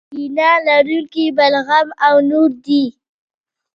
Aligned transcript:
وینه 0.15 0.49
لرونکي 0.67 1.25
بلغم 1.37 1.87
او 2.07 2.15
نور 2.29 2.49
دي. 2.65 2.83